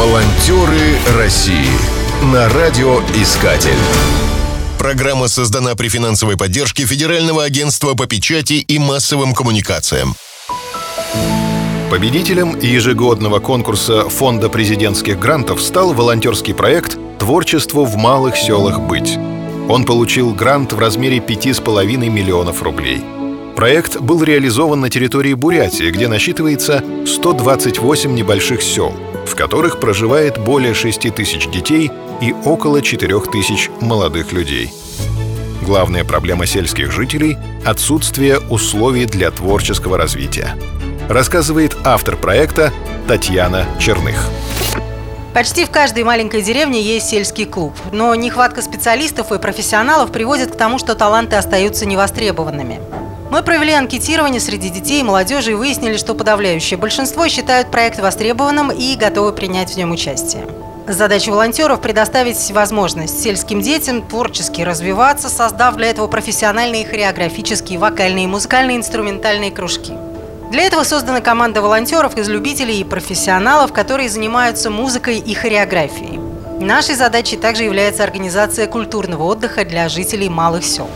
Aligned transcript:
Волонтеры 0.00 0.96
России 1.18 1.68
на 2.32 2.48
радиоискатель. 2.48 3.76
Программа 4.78 5.28
создана 5.28 5.74
при 5.74 5.88
финансовой 5.88 6.38
поддержке 6.38 6.86
Федерального 6.86 7.44
агентства 7.44 7.92
по 7.92 8.06
печати 8.06 8.54
и 8.54 8.78
массовым 8.78 9.34
коммуникациям. 9.34 10.14
Победителем 11.90 12.58
ежегодного 12.58 13.40
конкурса 13.40 14.08
Фонда 14.08 14.48
президентских 14.48 15.18
грантов 15.18 15.60
стал 15.60 15.92
волонтерский 15.92 16.54
проект 16.54 16.96
«Творчество 17.18 17.84
в 17.84 17.96
малых 17.96 18.38
селах 18.38 18.80
быть». 18.80 19.18
Он 19.68 19.84
получил 19.84 20.32
грант 20.32 20.72
в 20.72 20.78
размере 20.78 21.18
5,5 21.18 22.08
миллионов 22.08 22.62
рублей. 22.62 23.02
Проект 23.54 24.00
был 24.00 24.22
реализован 24.22 24.80
на 24.80 24.88
территории 24.88 25.34
Бурятии, 25.34 25.90
где 25.90 26.08
насчитывается 26.08 26.82
128 27.04 28.14
небольших 28.14 28.62
сел, 28.62 28.94
в 29.30 29.36
которых 29.36 29.80
проживает 29.80 30.38
более 30.38 30.74
6 30.74 31.14
тысяч 31.14 31.48
детей 31.48 31.90
и 32.20 32.34
около 32.44 32.82
4 32.82 33.20
тысяч 33.32 33.70
молодых 33.80 34.32
людей. 34.32 34.72
Главная 35.62 36.04
проблема 36.04 36.46
сельских 36.46 36.90
жителей— 36.90 37.38
отсутствие 37.64 38.40
условий 38.40 39.06
для 39.06 39.30
творческого 39.30 39.96
развития 39.96 40.56
рассказывает 41.08 41.76
автор 41.84 42.16
проекта 42.16 42.72
Татьяна 43.08 43.66
Черных. 43.80 44.28
Почти 45.34 45.64
в 45.64 45.70
каждой 45.70 46.04
маленькой 46.04 46.42
деревне 46.42 46.80
есть 46.80 47.08
сельский 47.08 47.46
клуб, 47.46 47.72
но 47.92 48.14
нехватка 48.14 48.62
специалистов 48.62 49.32
и 49.32 49.38
профессионалов 49.38 50.12
приводит 50.12 50.52
к 50.52 50.56
тому, 50.56 50.78
что 50.78 50.94
таланты 50.94 51.36
остаются 51.36 51.86
невостребованными. 51.86 52.80
Мы 53.30 53.42
провели 53.42 53.72
анкетирование 53.72 54.40
среди 54.40 54.70
детей 54.70 55.00
и 55.00 55.04
молодежи 55.04 55.52
и 55.52 55.54
выяснили, 55.54 55.96
что 55.96 56.14
подавляющее 56.14 56.76
большинство 56.76 57.28
считают 57.28 57.70
проект 57.70 58.00
востребованным 58.00 58.70
и 58.70 58.96
готовы 58.96 59.32
принять 59.32 59.72
в 59.72 59.76
нем 59.76 59.92
участие. 59.92 60.46
Задача 60.88 61.30
волонтеров– 61.30 61.80
предоставить 61.82 62.50
возможность 62.50 63.22
сельским 63.22 63.60
детям 63.60 64.02
творчески 64.02 64.62
развиваться, 64.62 65.28
создав 65.28 65.76
для 65.76 65.90
этого 65.90 66.08
профессиональные 66.08 66.84
хореографические, 66.84 67.78
вокальные, 67.78 68.26
музыкальные, 68.26 68.76
инструментальные 68.76 69.50
кружки– 69.52 69.92
для 70.50 70.64
этого 70.64 70.82
создана 70.82 71.20
команда 71.20 71.62
волонтеров 71.62 72.16
из 72.16 72.28
любителей 72.28 72.80
и 72.80 72.84
профессионалов, 72.84 73.72
которые 73.72 74.08
занимаются 74.08 74.68
музыкой 74.68 75.18
и 75.18 75.32
хореографией. 75.32 76.18
Нашей 76.60 76.96
задачей 76.96 77.36
также 77.36 77.62
является 77.62 78.02
организация 78.02 78.66
культурного 78.66 79.22
отдыха 79.22 79.64
для 79.64 79.88
жителей 79.88 80.28
малых 80.28 80.64
сел. 80.64 80.90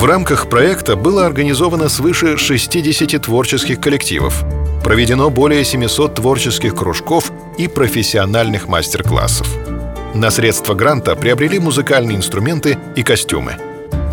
В 0.00 0.04
рамках 0.06 0.48
проекта 0.48 0.96
было 0.96 1.26
организовано 1.26 1.90
свыше 1.90 2.38
60 2.38 3.20
творческих 3.20 3.82
коллективов, 3.82 4.44
проведено 4.82 5.28
более 5.28 5.62
700 5.62 6.14
творческих 6.14 6.74
кружков 6.74 7.30
и 7.58 7.68
профессиональных 7.68 8.66
мастер-классов. 8.66 9.46
На 10.14 10.30
средства 10.30 10.72
гранта 10.72 11.16
приобрели 11.16 11.58
музыкальные 11.58 12.16
инструменты 12.16 12.78
и 12.96 13.02
костюмы. 13.02 13.56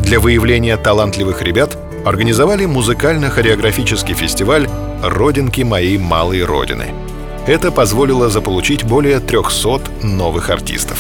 Для 0.02 0.20
выявления 0.20 0.76
талантливых 0.76 1.42
ребят 1.42 1.78
организовали 2.06 2.66
музыкально-хореографический 2.66 4.14
фестиваль 4.14 4.68
«Родинки 5.02 5.62
моей 5.62 5.98
малой 5.98 6.44
родины». 6.44 6.88
Это 7.48 7.72
позволило 7.72 8.28
заполучить 8.28 8.84
более 8.84 9.22
300 9.22 9.84
новых 10.04 10.50
артистов. 10.50 11.00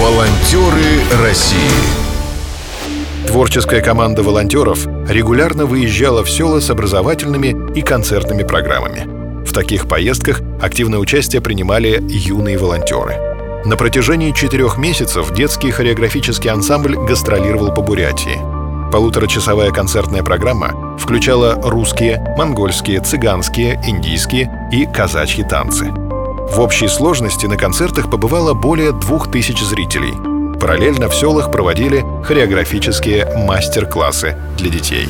Волонтеры 0.00 1.04
России 1.22 1.99
Творческая 3.30 3.80
команда 3.80 4.24
волонтеров 4.24 4.88
регулярно 5.08 5.64
выезжала 5.64 6.24
в 6.24 6.28
села 6.28 6.58
с 6.58 6.68
образовательными 6.68 7.72
и 7.78 7.80
концертными 7.80 8.42
программами. 8.42 9.44
В 9.46 9.52
таких 9.52 9.86
поездках 9.86 10.40
активное 10.60 10.98
участие 10.98 11.40
принимали 11.40 12.02
юные 12.08 12.58
волонтеры. 12.58 13.14
На 13.64 13.76
протяжении 13.76 14.32
четырех 14.32 14.78
месяцев 14.78 15.32
детский 15.32 15.70
хореографический 15.70 16.50
ансамбль 16.50 16.96
гастролировал 16.96 17.72
по 17.72 17.82
Бурятии– 17.82 18.38
Полуторачасовая 18.90 19.70
концертная 19.70 20.24
программа 20.24 20.98
включала 20.98 21.54
русские, 21.62 22.34
монгольские, 22.36 23.00
цыганские, 23.00 23.80
индийские 23.86 24.50
и 24.72 24.84
казачьи 24.84 25.44
танцы. 25.44 25.92
В 25.92 26.58
общей 26.58 26.88
сложности 26.88 27.46
на 27.46 27.56
концертах 27.56 28.10
побывало 28.10 28.52
более 28.52 28.90
двух 28.90 29.30
тысяч 29.30 29.62
зрителей. 29.62 30.29
Параллельно 30.60 31.08
в 31.08 31.14
селах 31.14 31.50
проводили 31.50 32.04
хореографические 32.24 33.26
мастер-классы 33.36 34.36
для 34.58 34.70
детей. 34.70 35.08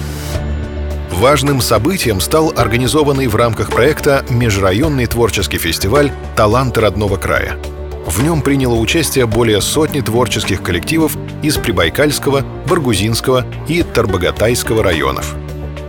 Важным 1.11 1.61
событием 1.61 2.21
стал 2.21 2.53
организованный 2.57 3.27
в 3.27 3.37
рамках 3.37 3.71
проекта 3.71 4.25
межрайонный 4.31 5.07
творческий 5.07 5.59
фестиваль 5.59 6.13
«Таланты 6.37 6.81
родного 6.81 7.17
края», 7.17 7.59
в 8.07 8.23
нем 8.23 8.43
приняло 8.43 8.75
участие 8.75 9.27
более 9.27 9.61
сотни 9.61 10.01
творческих 10.01 10.63
коллективов 10.63 11.17
из 11.43 11.57
Прибайкальского, 11.57 12.45
Баргузинского 12.67 13.47
и 13.69 13.83
Тарбагатайского 13.83 14.83
районов. 14.83 15.37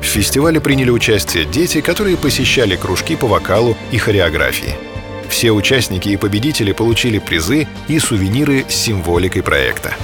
В 0.01 0.05
фестивале 0.05 0.59
приняли 0.59 0.89
участие 0.91 1.45
дети, 1.45 1.81
которые 1.81 2.17
посещали 2.17 2.75
кружки 2.75 3.16
по 3.16 3.28
вокалу 3.28 3.75
и 3.91 3.97
хореографии. 3.97 4.75
Все 5.31 5.50
участники 5.50 6.09
и 6.09 6.18
победители 6.18 6.72
получили 6.72 7.18
призы 7.18 7.68
и 7.88 7.97
сувениры 7.97 8.66
с 8.69 8.75
символикой 8.75 9.42
проекта. 9.42 9.96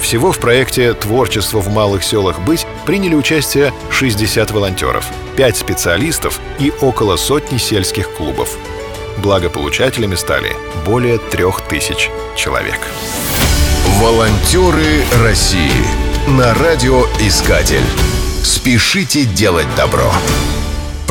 Всего 0.00 0.30
в 0.30 0.38
проекте 0.38 0.94
«Творчество 0.94 1.60
в 1.60 1.68
малых 1.68 2.04
селах 2.04 2.38
быть» 2.40 2.66
приняли 2.86 3.16
участие 3.16 3.72
60 3.90 4.50
волонтеров, 4.52 5.06
5 5.36 5.56
специалистов 5.56 6.40
и 6.60 6.72
около 6.80 7.16
сотни 7.16 7.58
сельских 7.58 8.08
клубов– 8.14 8.56
Благополучателями 9.18 10.14
стали 10.14 10.56
более 10.84 11.18
трех 11.18 11.60
тысяч 11.62 12.10
человек. 12.36 12.80
Волонтеры 14.00 15.04
России 15.22 15.86
на 16.26 16.54
радиоискатель. 16.54 17.84
Спешите 18.42 19.24
делать 19.24 19.68
добро. 19.76 20.10